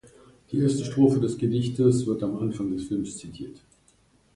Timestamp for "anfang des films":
2.39-3.19